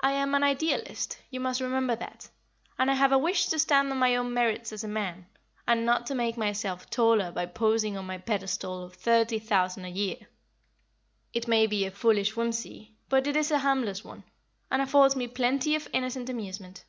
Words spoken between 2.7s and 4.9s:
and I have a wish to stand on my own merits as a